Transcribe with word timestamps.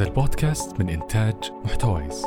هذا 0.00 0.08
البودكاست 0.08 0.80
من 0.80 0.88
إنتاج 0.88 1.52
محتويس. 1.64 2.24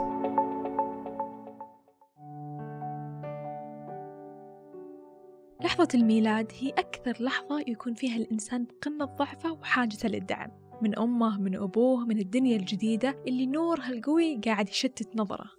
لحظة 5.63 5.87
الميلاد 5.93 6.51
هي 6.59 6.69
أكثر 6.69 7.23
لحظة 7.23 7.59
يكون 7.67 7.93
فيها 7.93 8.15
الإنسان 8.15 8.65
بقمة 8.65 9.05
ضعفه 9.05 9.51
وحاجته 9.51 10.09
للدعم. 10.09 10.51
من 10.81 10.99
أمه 10.99 11.41
من 11.41 11.55
أبوه 11.55 12.05
من 12.05 12.19
الدنيا 12.19 12.57
الجديدة 12.57 13.23
اللي 13.27 13.45
نورها 13.45 13.89
القوي 13.89 14.41
قاعد 14.45 14.69
يشتت 14.69 15.15
نظره. 15.15 15.51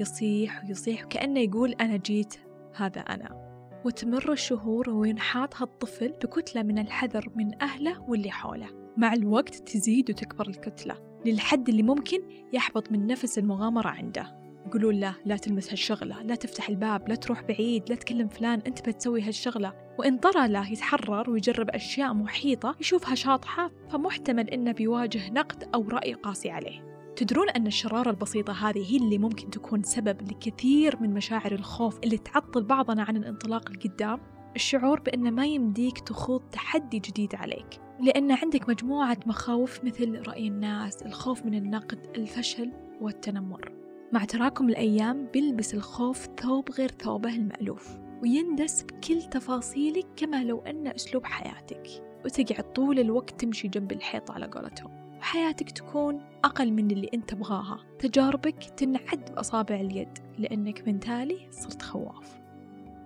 يصيح 0.00 0.64
ويصيح 0.64 1.04
وكأنه 1.04 1.40
يقول 1.40 1.72
أنا 1.72 1.96
جيت 1.96 2.34
هذا 2.74 3.00
أنا. 3.00 3.52
وتمر 3.84 4.32
الشهور 4.32 4.90
وينحاط 4.90 5.56
هالطفل 5.56 6.08
بكتلة 6.08 6.62
من 6.62 6.78
الحذر 6.78 7.28
من 7.36 7.62
أهله 7.62 8.02
واللي 8.02 8.30
حوله. 8.30 8.68
مع 8.96 9.12
الوقت 9.12 9.54
تزيد 9.54 10.10
وتكبر 10.10 10.48
الكتلة. 10.48 11.11
للحد 11.26 11.68
اللي 11.68 11.82
ممكن 11.82 12.18
يحبط 12.52 12.92
من 12.92 13.06
نفس 13.06 13.38
المغامرة 13.38 13.88
عنده. 13.88 14.42
يقولون 14.66 15.00
له 15.00 15.16
لا 15.24 15.36
تلمس 15.36 15.70
هالشغلة 15.70 16.22
لا 16.22 16.34
تفتح 16.34 16.68
الباب 16.68 17.08
لا 17.08 17.14
تروح 17.14 17.42
بعيد 17.42 17.88
لا 17.88 17.94
تكلم 17.94 18.28
فلان 18.28 18.60
أنت 18.66 18.88
بتسوي 18.88 19.22
هالشغلة. 19.22 19.72
وإن 19.98 20.18
طرى 20.18 20.48
له 20.48 20.72
يتحرر 20.72 21.30
ويجرب 21.30 21.70
أشياء 21.70 22.14
محيطة 22.14 22.76
يشوفها 22.80 23.14
شاطحة 23.14 23.70
فمحتمل 23.90 24.50
إنه 24.50 24.72
بيواجه 24.72 25.30
نقد 25.30 25.68
أو 25.74 25.88
رأي 25.88 26.14
قاسي 26.14 26.50
عليه. 26.50 26.92
تدرون 27.16 27.50
أن 27.50 27.66
الشرارة 27.66 28.10
البسيطة 28.10 28.52
هذه 28.52 28.92
هي 28.92 28.96
اللي 28.96 29.18
ممكن 29.18 29.50
تكون 29.50 29.82
سبب 29.82 30.22
لكثير 30.30 31.00
من 31.00 31.14
مشاعر 31.14 31.52
الخوف 31.52 31.98
اللي 32.04 32.18
تعطل 32.18 32.64
بعضنا 32.64 33.02
عن 33.02 33.16
الانطلاق 33.16 33.70
لقدام؟ 33.70 34.20
الشعور 34.56 35.00
بأن 35.00 35.32
ما 35.32 35.46
يمديك 35.46 35.98
تخوض 35.98 36.40
تحدي 36.40 36.98
جديد 36.98 37.34
عليك. 37.34 37.81
لأن 38.00 38.32
عندك 38.32 38.68
مجموعة 38.68 39.18
مخاوف 39.26 39.84
مثل 39.84 40.22
رأي 40.28 40.48
الناس 40.48 41.02
الخوف 41.02 41.44
من 41.46 41.54
النقد 41.54 42.06
الفشل 42.16 42.70
والتنمر. 43.00 43.72
مع 44.12 44.24
تراكم 44.24 44.68
الأيام 44.68 45.26
بيلبس 45.32 45.74
الخوف 45.74 46.28
ثوب 46.40 46.70
غير 46.70 46.90
ثوبه 46.90 47.34
المألوف 47.34 47.98
ويندس 48.22 48.82
بكل 48.82 49.22
تفاصيلك 49.22 50.06
كما 50.16 50.44
لو 50.44 50.60
أنه 50.60 50.94
أسلوب 50.94 51.24
حياتك 51.24 51.88
وتقعد 52.24 52.72
طول 52.72 52.98
الوقت 52.98 53.40
تمشي 53.40 53.68
جنب 53.68 53.92
الحيط 53.92 54.30
على 54.30 54.46
قولتهم. 54.46 54.90
وحياتك 55.18 55.70
تكون 55.70 56.20
أقل 56.44 56.72
من 56.72 56.90
اللي 56.90 57.10
أنت 57.14 57.30
تبغاها. 57.30 57.78
تجاربك 57.98 58.64
تنعد 58.64 59.30
بأصابع 59.30 59.74
اليد 59.74 60.18
لأنك 60.38 60.88
من 60.88 61.00
تالي 61.00 61.48
صرت 61.50 61.82
خواف. 61.82 62.40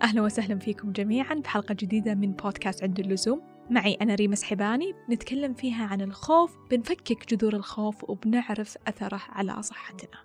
أهلا 0.02 0.22
وسهلا 0.22 0.58
فيكم 0.58 0.92
جميعا 0.92 1.34
بحلقة 1.34 1.74
جديدة 1.74 2.14
من 2.14 2.32
بودكاست 2.32 2.82
عند 2.82 3.00
اللزوم. 3.00 3.55
معي 3.70 3.94
أنا 3.94 4.14
ريمس 4.14 4.42
حباني 4.42 4.94
بنتكلم 5.08 5.54
فيها 5.54 5.86
عن 5.86 6.00
الخوف 6.00 6.56
بنفكك 6.70 7.34
جذور 7.34 7.54
الخوف 7.54 8.10
وبنعرف 8.10 8.76
أثره 8.86 9.20
على 9.28 9.62
صحتنا. 9.62 10.20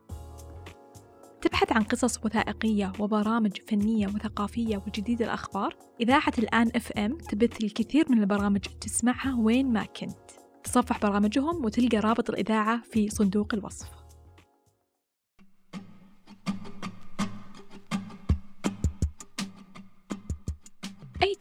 تبحث 1.42 1.72
عن 1.72 1.84
قصص 1.84 2.26
وثائقية 2.26 2.92
وبرامج 3.00 3.58
فنية 3.68 4.08
وثقافية 4.08 4.78
وجديد 4.78 5.22
الأخبار؟ 5.22 5.76
إذاعة 6.02 6.34
الآن 6.38 6.72
إف 6.76 6.92
إم 6.92 7.18
تبث 7.18 7.64
الكثير 7.64 8.06
من 8.12 8.20
البرامج 8.20 8.60
تسمعها 8.60 9.36
وين 9.40 9.74
ما 9.74 9.86
كنت. 9.86 10.32
تصفح 10.64 11.00
برامجهم 11.00 11.66
وتلقى 11.66 11.98
رابط 11.98 12.30
الإذاعة 12.30 12.82
في 12.82 13.10
صندوق 13.10 13.54
الوصف. 13.54 14.01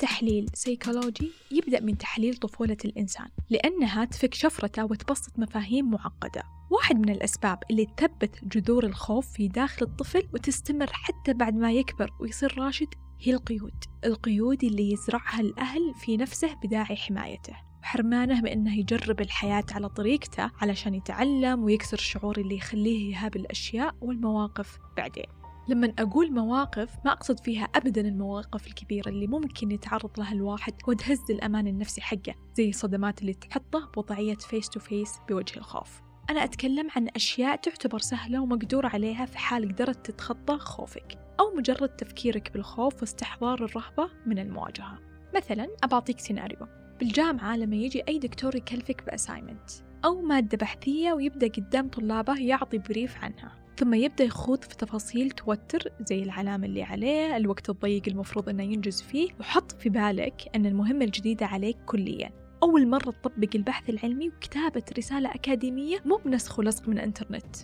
تحليل 0.01 0.47
سيكولوجي 0.55 1.31
يبدأ 1.51 1.81
من 1.81 1.98
تحليل 1.98 2.37
طفولة 2.37 2.77
الإنسان 2.84 3.29
لأنها 3.51 4.05
تفك 4.05 4.34
شفرته 4.34 4.84
وتبسط 4.84 5.39
مفاهيم 5.39 5.91
معقدة. 5.91 6.42
واحد 6.70 6.97
من 6.97 7.09
الأسباب 7.09 7.59
اللي 7.70 7.87
تثبت 7.97 8.45
جذور 8.45 8.84
الخوف 8.84 9.33
في 9.33 9.48
داخل 9.48 9.87
الطفل 9.87 10.29
وتستمر 10.34 10.91
حتى 10.92 11.33
بعد 11.33 11.55
ما 11.55 11.73
يكبر 11.73 12.11
ويصير 12.20 12.59
راشد 12.59 12.89
هي 13.20 13.34
القيود. 13.34 13.85
القيود 14.05 14.64
اللي 14.64 14.92
يزرعها 14.92 15.41
الأهل 15.41 15.95
في 15.95 16.17
نفسه 16.17 16.55
بداعي 16.55 16.97
حمايته. 16.97 17.57
وحرمانه 17.83 18.42
بأنه 18.42 18.79
يجرب 18.79 19.20
الحياة 19.20 19.64
على 19.73 19.89
طريقته 19.89 20.51
علشان 20.61 20.95
يتعلم 20.95 21.64
ويكسر 21.64 21.98
الشعور 21.98 22.39
اللي 22.39 22.57
يخليه 22.57 23.14
يهاب 23.14 23.36
الأشياء 23.36 23.95
والمواقف 24.01 24.79
بعدين. 24.97 25.39
لما 25.69 25.93
أقول 25.98 26.33
مواقف 26.33 26.95
ما 27.05 27.13
أقصد 27.13 27.41
فيها 27.41 27.65
أبدا 27.65 28.01
المواقف 28.01 28.67
الكبيرة 28.67 29.09
اللي 29.09 29.27
ممكن 29.27 29.71
يتعرض 29.71 30.21
لها 30.21 30.33
الواحد 30.33 30.75
وتهز 30.89 31.31
الأمان 31.31 31.67
النفسي 31.67 32.01
حقه 32.01 32.35
زي 32.55 32.69
الصدمات 32.69 33.21
اللي 33.21 33.35
تحطه 33.35 33.91
بوضعية 33.95 34.35
face 34.35 34.68
to 34.68 34.80
face 34.80 35.18
بوجه 35.29 35.57
الخوف. 35.57 36.03
أنا 36.31 36.45
أتكلم 36.45 36.89
عن 36.97 37.09
أشياء 37.17 37.57
تعتبر 37.57 37.98
سهلة 37.98 38.41
ومقدور 38.41 38.87
عليها 38.87 39.25
في 39.27 39.39
حال 39.39 39.73
قدرت 39.73 40.11
تتخطى 40.11 40.59
خوفك 40.59 41.19
أو 41.41 41.55
مجرد 41.57 41.89
تفكيرك 41.89 42.53
بالخوف 42.53 43.01
واستحضار 43.01 43.65
الرهبة 43.65 44.11
من 44.27 44.39
المواجهة. 44.39 44.98
مثلا 45.35 45.69
أبعطيك 45.85 46.21
سيناريو. 46.21 46.67
بالجامعة 46.98 47.57
لما 47.57 47.77
يجي 47.77 48.03
أي 48.09 48.19
دكتور 48.19 48.57
يكلفك 48.57 49.05
ب 49.07 49.12
assignment 49.12 49.70
أو 50.05 50.21
مادة 50.21 50.59
بحثية 50.59 51.13
ويبدأ 51.13 51.48
قدام 51.48 51.89
طلابه 51.89 52.41
يعطي 52.41 52.79
brief 52.79 53.17
عنها. 53.25 53.61
ثم 53.80 53.95
يبدأ 53.95 54.24
يخوض 54.24 54.64
في 54.64 54.77
تفاصيل 54.77 55.30
توتر 55.30 55.92
زي 56.07 56.23
العلامة 56.23 56.67
اللي 56.67 56.83
عليه 56.83 57.36
الوقت 57.36 57.70
الضيق 57.70 58.02
المفروض 58.08 58.48
أنه 58.48 58.63
ينجز 58.63 59.02
فيه 59.02 59.30
وحط 59.41 59.73
في 59.73 59.89
بالك 59.89 60.51
أن 60.57 60.67
المهمة 60.67 61.05
الجديدة 61.05 61.46
عليك 61.46 61.77
كليا. 61.86 62.30
أول 62.63 62.89
مرة 62.89 63.11
تطبق 63.11 63.48
البحث 63.55 63.91
العلمي 63.91 64.29
وكتابة 64.29 64.83
رسالة 64.98 65.35
أكاديمية 65.35 65.98
مو 66.05 66.17
بنسخ 66.17 66.58
ولصق 66.58 66.89
من 66.89 66.98
الإنترنت 66.98 67.57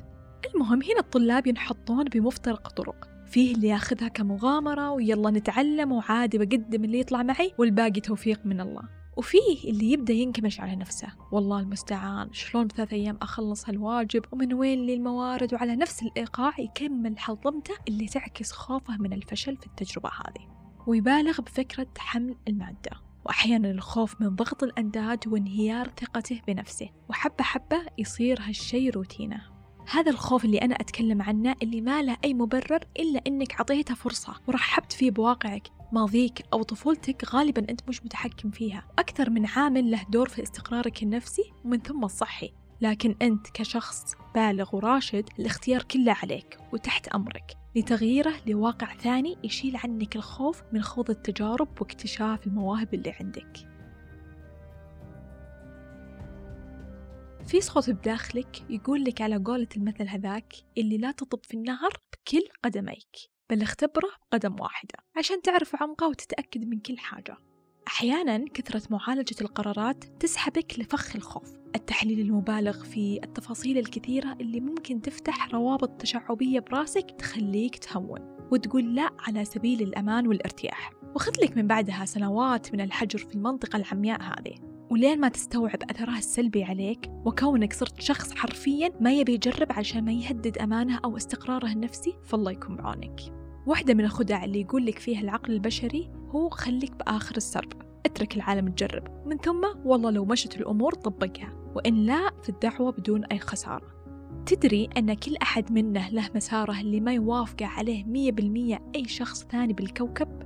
المهم 0.54 0.82
هنا 0.82 0.98
الطلاب 0.98 1.46
ينحطون 1.46 2.04
بمفترق 2.04 2.68
طرق. 2.68 3.08
فيه 3.26 3.54
اللي 3.54 3.68
ياخذها 3.68 4.08
كمغامرة 4.08 4.90
ويلا 4.90 5.30
نتعلم 5.30 5.92
وعادي 5.92 6.38
بقدم 6.38 6.84
اللي 6.84 7.00
يطلع 7.00 7.22
معي 7.22 7.52
والباقي 7.58 8.00
توفيق 8.00 8.40
من 8.44 8.60
الله. 8.60 8.82
وفيه 9.16 9.70
اللي 9.70 9.92
يبدأ 9.92 10.12
ينكمش 10.12 10.60
على 10.60 10.76
نفسه. 10.76 11.08
والله 11.32 11.60
المستعان. 11.60 12.32
شلون 12.32 12.66
بثلاث 12.66 12.92
أيام 12.92 13.18
أخلص 13.22 13.68
هالواجب 13.68 14.24
ومن 14.32 14.54
وين 14.54 14.86
لي 14.86 14.94
الموارد 14.94 15.54
وعلى 15.54 15.76
نفس 15.76 16.02
الإيقاع 16.02 16.60
يكمل 16.60 17.18
حلطمته 17.18 17.74
اللي 17.88 18.06
تعكس 18.06 18.52
خوفه 18.52 18.96
من 18.96 19.12
الفشل 19.12 19.56
في 19.56 19.66
التجربة 19.66 20.08
هذه. 20.08 20.48
ويبالغ 20.86 21.40
بفكرة 21.40 21.88
حمل 21.98 22.36
المادة. 22.48 22.90
وأحيانا 23.24 23.70
الخوف 23.70 24.20
من 24.20 24.28
ضغط 24.28 24.62
الأنداد 24.62 25.28
وانهيار 25.28 25.92
ثقته 26.00 26.40
بنفسه. 26.46 26.88
وحبة 27.08 27.44
حبة 27.44 27.86
يصير 27.98 28.40
هالشي 28.40 28.90
روتينه. 28.90 29.40
هذا 29.90 30.10
الخوف 30.10 30.44
اللي 30.44 30.58
أنا 30.58 30.74
أتكلم 30.74 31.22
عنه 31.22 31.54
اللي 31.62 31.80
ما 31.80 32.02
له 32.02 32.16
أي 32.24 32.34
مبرر 32.34 32.80
إلا 32.98 33.20
إنك 33.26 33.60
عطيته 33.60 33.94
فرصة 33.94 34.34
ورحبت 34.46 34.92
فيه 34.92 35.10
بواقعك. 35.10 35.75
ماضيك 35.92 36.42
أو 36.52 36.62
طفولتك 36.62 37.34
غالبا 37.34 37.66
أنت 37.70 37.88
مش 37.88 38.04
متحكم 38.04 38.50
فيها. 38.50 38.88
أكثر 38.98 39.30
من 39.30 39.46
عامل 39.46 39.90
له 39.90 40.06
دور 40.10 40.28
في 40.28 40.42
استقرارك 40.42 41.02
النفسي 41.02 41.52
ومن 41.64 41.78
ثم 41.78 42.04
الصحي. 42.04 42.52
لكن 42.80 43.14
أنت 43.22 43.46
كشخص 43.54 44.14
بالغ 44.34 44.76
وراشد 44.76 45.28
الاختيار 45.38 45.82
كله 45.82 46.16
عليك 46.22 46.58
وتحت 46.72 47.08
أمرك. 47.08 47.56
لتغييره 47.76 48.34
لواقع 48.46 48.94
ثاني 48.94 49.36
يشيل 49.44 49.76
عنك 49.76 50.16
الخوف 50.16 50.62
من 50.72 50.82
خوض 50.82 51.10
التجارب 51.10 51.68
واكتشاف 51.80 52.46
المواهب 52.46 52.94
اللي 52.94 53.10
عندك. 53.20 53.76
في 57.46 57.60
صوت 57.60 57.90
بداخلك 57.90 58.70
يقول 58.70 59.04
لك 59.04 59.20
على 59.20 59.36
قولة 59.36 59.68
المثل 59.76 60.08
هذاك 60.08 60.54
اللي 60.78 60.98
لا 60.98 61.12
تطب 61.12 61.38
في 61.42 61.54
النهر 61.54 61.90
بكل 62.12 62.48
قدميك. 62.64 63.35
بل 63.50 63.62
اختبره 63.62 64.08
بقدم 64.32 64.60
واحدة 64.60 64.94
عشان 65.16 65.42
تعرف 65.42 65.82
عمقه 65.82 66.08
وتتأكد 66.08 66.64
من 66.64 66.80
كل 66.80 66.98
حاجة. 66.98 67.36
أحيانا 67.88 68.44
كثرة 68.54 68.82
معالجة 68.90 69.36
القرارات 69.40 70.04
تسحبك 70.04 70.78
لفخ 70.78 71.16
الخوف. 71.16 71.52
التحليل 71.74 72.20
المبالغ 72.20 72.84
في 72.84 73.20
التفاصيل 73.24 73.78
الكثيرة 73.78 74.32
اللي 74.32 74.60
ممكن 74.60 75.02
تفتح 75.02 75.54
روابط 75.54 76.00
تشعبية 76.00 76.60
براسك 76.60 77.10
تخليك 77.18 77.76
تهون 77.78 78.36
وتقول 78.52 78.94
لا 78.94 79.10
على 79.18 79.44
سبيل 79.44 79.82
الأمان 79.82 80.26
والارتياح. 80.26 80.92
وخذ 81.14 81.32
لك 81.42 81.56
من 81.56 81.66
بعدها 81.66 82.04
سنوات 82.04 82.72
من 82.72 82.80
الحجر 82.80 83.18
في 83.18 83.34
المنطقة 83.34 83.76
العمياء 83.76 84.22
هذه. 84.22 84.75
ولين 84.90 85.20
ما 85.20 85.28
تستوعب 85.28 85.82
أثرها 85.90 86.18
السلبي 86.18 86.64
عليك 86.64 87.10
وكونك 87.24 87.72
صرت 87.72 88.00
شخص 88.00 88.34
حرفيا 88.34 88.90
ما 89.00 89.12
يبي 89.12 89.32
يجرب 89.32 89.72
عشان 89.72 90.04
ما 90.04 90.12
يهدد 90.12 90.58
أمانه 90.58 91.00
أو 91.04 91.16
استقراره 91.16 91.66
النفسي 91.66 92.14
فالله 92.24 92.52
يكون 92.52 92.76
بعونك. 92.76 93.20
واحدة 93.66 93.94
من 93.94 94.04
الخدع 94.04 94.44
اللي 94.44 94.60
يقول 94.60 94.86
لك 94.86 94.98
فيها 94.98 95.20
العقل 95.20 95.52
البشري 95.52 96.10
هو 96.30 96.48
خليك 96.48 96.92
بآخر 96.96 97.36
السرب. 97.36 97.72
اترك 98.06 98.36
العالم 98.36 98.68
تجرب. 98.68 99.26
من 99.26 99.36
ثم 99.36 99.64
والله 99.84 100.10
لو 100.10 100.24
مشت 100.24 100.56
الأمور 100.56 100.94
طبقها 100.94 101.52
وإن 101.74 101.94
لا 101.94 102.30
في 102.42 102.48
الدعوة 102.48 102.92
بدون 102.92 103.24
أي 103.24 103.38
خسارة. 103.38 103.96
تدري 104.46 104.88
أن 104.96 105.14
كل 105.14 105.36
أحد 105.42 105.72
منا 105.72 106.08
له 106.12 106.30
مساره 106.34 106.80
اللي 106.80 107.00
ما 107.00 107.12
يوافقه 107.12 107.66
عليه 107.66 108.04
مية 108.04 108.32
بالمية 108.32 108.82
أي 108.94 109.08
شخص 109.08 109.44
ثاني 109.44 109.72
بالكوكب؟ 109.72 110.45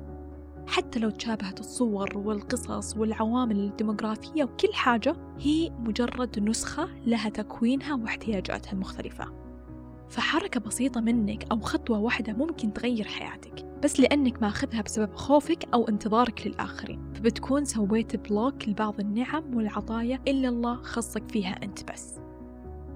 حتى 0.70 0.98
لو 0.98 1.10
تشابهت 1.10 1.60
الصور 1.60 2.18
والقصص 2.18 2.96
والعوامل 2.96 3.58
الديموغرافية 3.60 4.44
وكل 4.44 4.74
حاجة 4.74 5.16
هي 5.38 5.70
مجرد 5.70 6.38
نسخة 6.38 6.88
لها 7.06 7.28
تكوينها 7.28 7.94
واحتياجاتها 7.94 8.72
المختلفة. 8.72 9.32
فحركة 10.08 10.60
بسيطة 10.60 11.00
منك 11.00 11.50
أو 11.52 11.60
خطوة 11.60 11.98
واحدة 11.98 12.32
ممكن 12.32 12.72
تغير 12.72 13.04
حياتك 13.04 13.64
بس 13.82 14.00
لأنك 14.00 14.42
ماخذها 14.42 14.82
بسبب 14.82 15.14
خوفك 15.14 15.68
أو 15.74 15.88
انتظارك 15.88 16.46
للآخرين. 16.46 17.12
فبتكون 17.14 17.64
سويت 17.64 18.16
block 18.16 18.68
لبعض 18.68 19.00
النعم 19.00 19.54
والعطايا 19.54 20.20
اللي 20.28 20.48
الله 20.48 20.74
خصك 20.74 21.30
فيها 21.30 21.62
أنت 21.62 21.92
بس. 21.92 22.20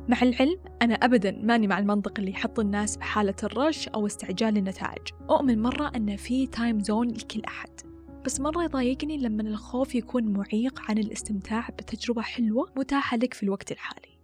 مع 0.09 0.23
العلم 0.23 0.61
أنا 0.83 0.95
أبدا 0.95 1.31
ماني 1.43 1.67
مع 1.67 1.79
المنطق 1.79 2.19
اللي 2.19 2.31
يحط 2.31 2.61
الناس 2.61 2.97
بحالة 2.97 3.35
ال 3.43 3.52
rush 3.52 3.89
أو 3.89 4.07
استعجال 4.07 4.57
النتائج. 4.57 5.09
أؤمن 5.31 5.63
مرة 5.63 5.93
أن 5.97 6.17
في 6.17 6.47
time 6.47 6.81
zone 6.81 7.09
لكل 7.09 7.43
أحد. 7.45 7.81
بس 8.25 8.41
مرة 8.41 8.65
يضايقني 8.65 9.19
لما 9.19 9.43
الخوف 9.43 9.95
يكون 9.95 10.33
معيق 10.33 10.81
عن 10.91 10.99
الاستمتاع 10.99 11.69
بتجربة 11.69 12.23
حلوة 12.23 12.73
متاحة 12.77 13.17
لك 13.17 13.35
في 13.35 13.43
الوقت 13.43 13.73
الحالي. 13.73 14.19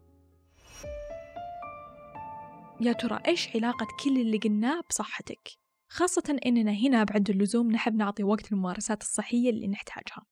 يا 2.81 2.93
ترى 2.93 3.21
إيش 3.27 3.57
علاقة 3.57 3.87
كل 4.05 4.21
اللي 4.21 4.39
قلناه 4.39 4.81
بصحتك؟ 4.91 5.49
خاصة 5.89 6.39
إننا 6.47 6.73
هنا 6.73 7.05
بعد 7.05 7.31
اللزوم 7.31 7.71
نحب 7.71 7.95
نعطي 7.95 8.23
وقت 8.23 8.53
للممارسات 8.53 9.03
الصحية 9.03 9.51
اللي 9.51 9.69
نحتاجها. 9.69 10.27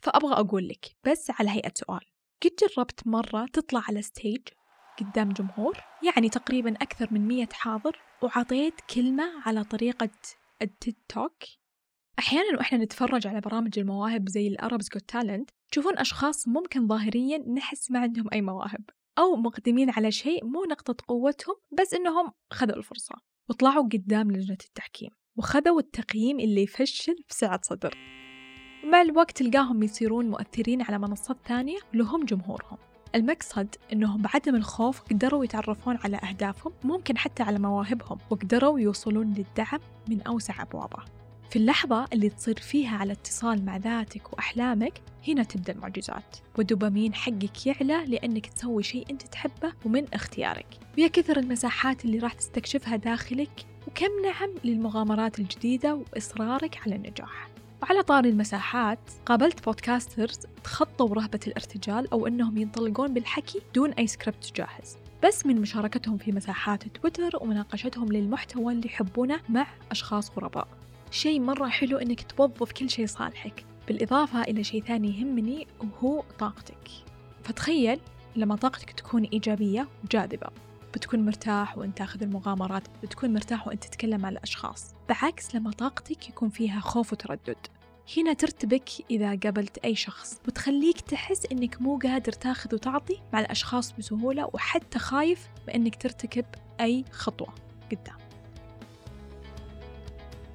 فأبغى 0.00 0.32
أقول 0.32 0.68
لك 0.68 0.86
بس 1.06 1.30
على 1.30 1.50
هيئة 1.50 1.72
سؤال. 1.74 2.00
قد 2.42 2.50
جربت 2.76 3.06
مرة 3.06 3.46
تطلع 3.52 3.82
على 3.88 4.02
stage 4.02 4.48
قدام 5.00 5.28
جمهور 5.28 5.78
يعني 6.06 6.28
تقريبا 6.28 6.74
أكثر 6.74 7.08
من 7.10 7.28
مية 7.28 7.48
حاضر 7.52 7.98
وعطيت 8.22 8.80
كلمة 8.94 9.24
على 9.46 9.64
طريقة 9.64 10.10
ال 10.62 10.70
TED 10.70 10.96
Talk. 11.08 11.44
أحيانا 12.18 12.58
وإحنا 12.58 12.78
نتفرج 12.78 13.26
على 13.26 13.40
برامج 13.40 13.78
المواهب 13.78 14.28
زي 14.28 14.48
ال 14.48 14.55
Arabs 14.55 14.88
Got 14.94 15.02
Talent 15.08 15.50
تشوفون 15.70 15.98
أشخاص 15.98 16.48
ممكن 16.48 16.88
ظاهريا 16.88 17.38
نحس 17.38 17.90
ما 17.90 17.98
عندهم 17.98 18.26
أي 18.32 18.42
مواهب 18.42 18.84
أو 19.18 19.36
مقدمين 19.36 19.90
على 19.90 20.10
شيء 20.10 20.44
مو 20.44 20.64
نقطة 20.64 20.96
قوتهم 21.08 21.54
بس 21.80 21.94
إنهم 21.94 22.32
خذوا 22.52 22.76
الفرصة 22.76 23.14
وطلعوا 23.48 23.84
قدام 23.84 24.30
لجنة 24.30 24.58
التحكيم 24.68 25.10
وخذوا 25.36 25.80
التقييم 25.80 26.40
اللي 26.40 26.62
يفشل 26.62 27.16
بسعة 27.28 27.60
صدر. 27.62 27.94
مع 28.84 29.02
الوقت 29.02 29.42
تلقاهم 29.42 29.82
يصيرون 29.82 30.30
مؤثرين 30.30 30.82
على 30.82 30.98
منصات 30.98 31.36
ثانية 31.48 31.78
لهم 31.94 32.24
جمهورهم. 32.24 32.87
المقصد 33.14 33.74
أنهم 33.92 34.22
بعدم 34.22 34.54
الخوف 34.54 35.00
قدروا 35.00 35.44
يتعرفون 35.44 35.98
على 36.04 36.16
أهدافهم 36.16 36.72
ممكن 36.84 37.18
حتى 37.18 37.42
على 37.42 37.58
مواهبهم 37.58 38.18
وقدروا 38.30 38.80
يوصلون 38.80 39.34
للدعم 39.34 39.80
من 40.08 40.22
أوسع 40.22 40.62
أبوابه. 40.62 40.98
في 41.50 41.56
اللحظة 41.56 42.06
اللي 42.12 42.28
تصير 42.28 42.58
فيها 42.58 42.96
على 42.96 43.12
اتصال 43.12 43.64
مع 43.64 43.76
ذاتك 43.76 44.32
وأحلامك 44.32 44.92
هنا 45.28 45.42
تبدأ 45.42 45.72
المعجزات 45.72 46.36
والدوبامين 46.58 47.14
حقك 47.14 47.66
يعلى 47.66 48.04
لأنك 48.06 48.46
تسوي 48.46 48.82
شيء 48.82 49.06
أنت 49.10 49.22
تحبه 49.22 49.72
ومن 49.84 50.14
اختيارك. 50.14 50.66
ويا 50.98 51.08
كثر 51.08 51.38
المساحات 51.38 52.04
اللي 52.04 52.18
راح 52.18 52.32
تستكشفها 52.32 52.96
داخلك 52.96 53.66
وكم 53.86 54.22
نعم 54.24 54.54
للمغامرات 54.64 55.38
الجديدة 55.38 55.94
وإصرارك 55.94 56.78
على 56.86 56.94
النجاح. 56.96 57.48
وعلى 57.82 58.02
طاري 58.02 58.28
المساحات 58.28 58.98
قابلت 59.26 59.64
podcasters 59.64 60.38
تخطوا 60.64 61.14
رهبة 61.14 61.40
الارتجال 61.46 62.12
أو 62.12 62.26
أنهم 62.26 62.58
ينطلقون 62.58 63.14
بالحكي 63.14 63.60
دون 63.74 63.92
أي 63.92 64.06
سكريبت 64.06 64.52
جاهز. 64.56 64.96
بس 65.24 65.46
من 65.46 65.60
مشاركتهم 65.60 66.18
في 66.18 66.32
مساحات 66.32 66.88
تويتر 66.88 67.30
ومناقشتهم 67.40 68.12
للمحتوى 68.12 68.72
اللي 68.72 68.86
يحبونه 68.86 69.40
مع 69.48 69.66
أشخاص 69.90 70.30
غرباء. 70.30 70.68
شيء 71.10 71.40
مرة 71.40 71.68
حلو 71.68 71.98
إنك 71.98 72.22
توظف 72.22 72.72
كل 72.72 72.90
شيء 72.90 73.06
صالحك. 73.06 73.64
بالإضافة 73.88 74.42
إلى 74.42 74.64
شيء 74.64 74.82
ثاني 74.82 75.18
يهمني 75.18 75.66
وهو 75.80 76.24
طاقتك. 76.38 76.88
فتخيل 77.44 78.00
لما 78.36 78.56
طاقتك 78.56 78.90
تكون 78.90 79.24
إيجابية 79.24 79.88
وجاذبة. 80.04 80.46
بتكون 80.94 81.24
مرتاح 81.26 81.78
وأنت 81.78 81.98
تاخذ 81.98 82.22
المغامرات 82.22 82.82
بتكون 83.02 83.32
مرتاح 83.32 83.66
وأنت 83.68 83.84
تتكلم 83.84 84.20
مع 84.20 84.28
الأشخاص. 84.28 84.94
بعكس 85.08 85.54
لما 85.54 85.70
طاقتك 85.70 86.28
يكون 86.28 86.48
فيها 86.48 86.80
خوف 86.80 87.12
وتردد. 87.12 87.56
هنا 88.16 88.32
ترتبك 88.32 88.90
إذا 89.10 89.38
قابلت 89.42 89.78
أي 89.78 89.94
شخص. 89.94 90.40
وتخليك 90.48 91.00
تحس 91.00 91.46
إنك 91.52 91.82
مو 91.82 91.98
قادر 91.98 92.32
تاخذ 92.32 92.74
وتعطي 92.74 93.20
مع 93.32 93.40
الأشخاص 93.40 93.92
بسهولة 93.92 94.50
وحتى 94.52 94.98
خايف 94.98 95.48
بإنك 95.66 96.02
ترتكب 96.02 96.44
أي 96.80 97.04
خطوة 97.12 97.54
قدام. 97.90 98.16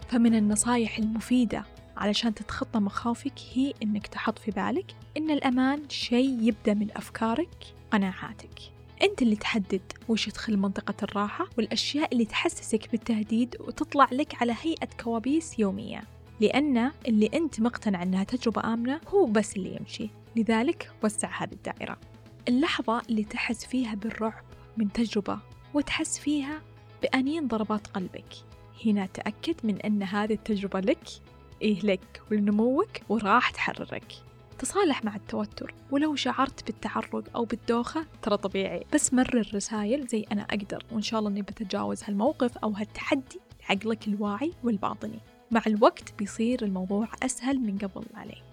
فمن 0.09 0.35
النصايح 0.35 0.97
المفيدة 0.97 1.65
علشان 1.97 2.33
تتخطى 2.33 2.79
مخاوفك 2.79 3.39
هي 3.53 3.73
إنك 3.83 4.07
تحط 4.07 4.39
في 4.39 4.51
بالك 4.51 4.95
إن 5.17 5.31
الأمان 5.31 5.89
شيء 5.89 6.41
يبدأ 6.41 6.73
من 6.73 6.87
أفكارك 6.97 7.65
قناعاتك. 7.91 8.59
أنت 9.03 9.21
اللي 9.21 9.35
تحدد 9.35 9.81
وش 10.09 10.27
يدخل 10.27 10.57
منطقة 10.57 10.93
الراحة 11.03 11.47
والأشياء 11.57 12.13
اللي 12.13 12.25
تحسسك 12.25 12.91
بالتهديد 12.91 13.55
وتطلع 13.59 14.07
لك 14.11 14.41
على 14.41 14.55
هيئة 14.61 14.87
كوابيس 15.03 15.59
يومية. 15.59 16.03
لأن 16.39 16.91
اللي 17.07 17.29
أنت 17.33 17.59
مقتنع 17.59 18.03
أنها 18.03 18.23
تجربة 18.23 18.73
آمنة 18.73 19.01
هو 19.07 19.25
بس 19.25 19.55
اللي 19.55 19.75
يمشي. 19.75 20.09
لذلك 20.35 20.91
وسع 21.03 21.43
هذه 21.43 21.51
الدائرة. 21.51 21.97
اللحظة 22.47 23.01
اللي 23.09 23.23
تحس 23.23 23.65
فيها 23.65 23.95
بالرعب 23.95 24.43
من 24.77 24.91
تجربة 24.91 25.39
وتحس 25.73 26.19
فيها 26.19 26.61
بأنين 27.01 27.47
ضربات 27.47 27.87
قلبك. 27.87 28.33
هنا 28.85 29.05
تأكد 29.05 29.55
من 29.63 29.81
أن 29.81 30.03
هذه 30.03 30.33
التجربة 30.33 30.79
لك 30.79 31.07
إيه 31.61 31.79
لك 31.79 32.21
ولنموك 32.31 32.89
وراح 33.09 33.49
تحررك. 33.49 34.13
تصالح 34.63 35.03
مع 35.05 35.15
التوتر 35.15 35.73
ولو 35.91 36.15
شعرت 36.15 36.65
بالتعرق 36.67 37.23
أو 37.35 37.45
بالدوخة 37.45 38.05
ترى 38.21 38.37
طبيعي. 38.37 38.83
بس 38.93 39.13
مرر 39.13 39.51
رسائل 39.53 40.07
زي 40.07 40.25
أنا 40.31 40.41
أقدر 40.41 40.85
وإن 40.91 41.01
شاء 41.01 41.19
الله 41.19 41.31
أني 41.31 41.41
بتجاوز 41.41 42.03
هالموقف 42.03 42.57
أو 42.57 42.69
هالتحدي 42.69 43.39
لعقلك 43.69 44.07
الواعي 44.07 44.51
والباطني. 44.63 45.19
مع 45.51 45.61
الوقت 45.67 46.13
بيصير 46.19 46.63
الموضوع 46.63 47.07
أسهل 47.23 47.59
من 47.59 47.77
قبل 47.77 48.05
عليك. 48.13 48.43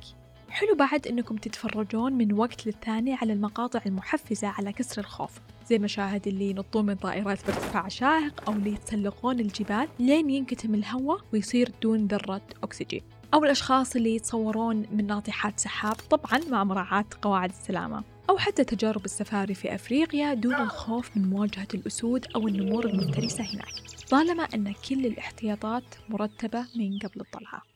حلو 0.49 0.75
بعد 0.75 1.07
أنكم 1.07 1.37
تتفرجون 1.37 2.13
من 2.13 2.33
وقت 2.33 2.67
للثاني 2.67 3.15
على 3.15 3.33
المقاطع 3.33 3.81
المحفزة 3.87 4.49
على 4.49 4.73
كسر 4.73 5.01
الخوف. 5.01 5.41
زي 5.69 5.79
مشاهد 5.79 6.29
اللي 6.29 6.51
ينطون 6.51 6.87
من 6.87 6.95
طائرات 6.95 7.47
بارتفاع 7.47 7.89
شاهق 7.89 8.49
أو 8.49 8.53
اللي 8.53 8.73
يتسلقون 8.73 9.41
الجبال 9.41 9.89
لين 9.99 10.31
ينكتم 10.31 10.75
الهواء 10.75 11.21
ويصير 11.33 11.73
دون 11.83 12.07
ذرة 12.07 12.43
أكسجين. 12.63 13.03
أو 13.35 13.45
الأشخاص 13.45 13.97
اللي 13.97 14.15
يتصورون 14.15 14.87
من 14.93 15.07
ناطحات 15.07 15.61
سحاب 15.61 15.97
طبعا 16.11 16.41
مع 16.51 16.65
مراعاة 16.65 17.05
قواعد 17.23 17.51
السلامة 17.51 18.03
أو 18.31 18.39
حتى 18.39 18.65
تجارب 18.65 19.05
السفاري 19.05 19.55
في 19.55 19.75
أفريقيا 19.75 20.35
دون 20.35 20.55
الخوف 20.55 21.17
من 21.17 21.31
مواجهة 21.31 21.69
الأسود 21.75 22.27
أو 22.37 22.49
النمور 22.49 22.87
المفترسة 22.87 23.45
هناك 23.45 23.75
طالما 24.11 24.43
أن 24.43 24.75
كل 24.89 25.07
الاحتياطات 25.07 25.85
مرتبة 26.09 26.67
من 26.77 26.99
قبل 26.99 27.21
الطلعة. 27.21 27.70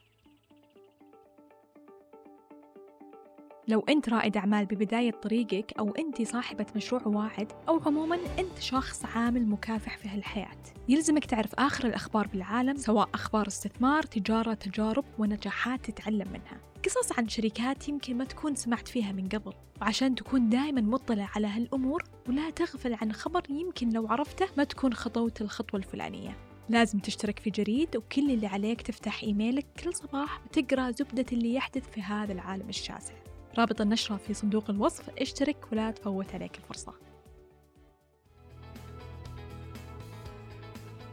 لو 3.69 3.81
أنت 3.89 4.09
رائد 4.09 4.37
أعمال 4.37 4.67
ببداية 4.67 5.11
طريقك 5.11 5.73
أو 5.79 5.91
أنت 5.91 6.23
صاحبة 6.23 6.67
مشروع 6.77 7.03
واعد 7.07 7.53
أو 7.69 7.81
عموما 7.87 8.19
أنت 8.39 8.59
شخص 8.59 9.05
عامل 9.05 9.47
مكافح 9.47 9.99
في 9.99 10.09
هالحياة. 10.09 10.63
يلزمك 10.89 11.25
تعرف 11.25 11.55
آخر 11.55 11.87
الأخبار 11.87 12.27
بالعالم 12.27 12.77
سواء 12.77 13.09
أخبار 13.15 13.47
استثمار 13.47 14.03
تجارة 14.03 14.55
تجارب 14.55 15.05
ونجاحات 15.19 15.91
تتعلم 15.91 16.29
منها. 16.29 16.61
قصص 16.85 17.19
عن 17.19 17.29
شركات 17.29 17.89
يمكن 17.89 18.17
ما 18.17 18.25
تكون 18.25 18.55
سمعت 18.55 18.89
فيها 18.89 19.13
من 19.13 19.29
قبل. 19.29 19.53
وعشان 19.81 20.15
تكون 20.15 20.49
دائما 20.49 20.81
مطلع 20.81 21.31
على 21.37 21.47
هالأمور 21.47 22.05
ولا 22.29 22.51
تغفل 22.51 22.95
عن 22.95 23.13
خبر 23.13 23.43
يمكن 23.51 23.89
لو 23.89 24.07
عرفته 24.09 24.47
ما 24.57 24.65
تكون 24.65 24.95
خطوت 24.95 25.41
الخطوة 25.41 25.81
الفلانية. 25.81 26.37
لازم 26.69 26.99
تشترك 26.99 27.39
في 27.39 27.51
جريد 27.51 27.97
وكل 27.97 28.31
اللي 28.31 28.47
عليك 28.47 28.83
تفتح 28.83 29.23
إيميلك 29.23 29.67
كل 29.85 29.95
صباح 29.95 30.41
وتقرأ 30.45 30.91
زبدة 30.91 31.27
اللي 31.33 31.55
يحدث 31.55 31.91
في 31.91 32.03
هذا 32.03 32.33
العالم 32.33 32.69
الشاسع. 32.69 33.24
رابط 33.59 33.81
النشرة 33.81 34.17
في 34.17 34.35
صندوق 34.35 34.71
الوصف. 34.71 35.11
اشترك 35.19 35.57
ولا 35.73 35.91
تفوت 35.91 36.35
عليك 36.35 36.59
الفرصة. 36.59 36.93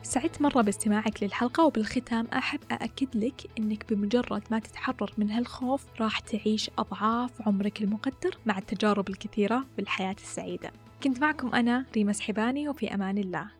سعدت 0.03 0.41
مرة 0.41 0.61
باستماعك 0.61 1.23
للحلقة 1.23 1.65
وبالختام 1.65 2.27
أحب 2.33 2.59
أأكد 2.71 3.15
لك 3.15 3.41
أنك 3.59 3.93
بمجرد 3.93 4.43
ما 4.51 4.59
تتحرر 4.59 5.11
من 5.17 5.31
هالخوف 5.31 5.85
راح 6.01 6.19
تعيش 6.19 6.69
أضعاف 6.77 7.47
عمرك 7.47 7.81
المقدر 7.81 8.37
مع 8.45 8.57
التجارب 8.57 9.09
الكثيرة 9.09 9.65
بالحياة 9.77 10.15
السعيدة. 10.19 10.71
كنت 11.03 11.21
معكم 11.21 11.55
أنا 11.55 11.85
ريما 11.95 12.13
سحباني 12.13 12.69
وفي 12.69 12.93
أمان 12.93 13.17
الله. 13.17 13.51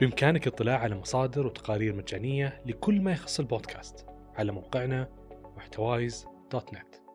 بإمكانك 0.00 0.46
الاطلاع 0.46 0.78
على 0.78 0.94
مصادر 0.94 1.46
وتقارير 1.46 1.94
مجانية 1.94 2.62
لكل 2.66 3.00
ما 3.00 3.12
يخص 3.12 3.40
البودكاست 3.40 4.06
على 4.34 4.52
موقعنا 4.52 5.08
محتوايز 5.56 6.26
دوت 6.52 6.74
نت. 6.74 7.07